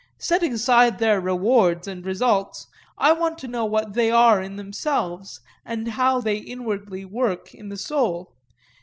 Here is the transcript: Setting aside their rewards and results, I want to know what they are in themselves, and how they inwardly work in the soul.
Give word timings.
Setting 0.17 0.51
aside 0.53 0.97
their 0.97 1.21
rewards 1.21 1.87
and 1.87 2.03
results, 2.03 2.65
I 2.97 3.11
want 3.13 3.37
to 3.37 3.47
know 3.47 3.65
what 3.65 3.93
they 3.93 4.09
are 4.09 4.41
in 4.41 4.55
themselves, 4.55 5.39
and 5.63 5.89
how 5.89 6.19
they 6.19 6.37
inwardly 6.37 7.05
work 7.05 7.53
in 7.53 7.69
the 7.69 7.77
soul. 7.77 8.33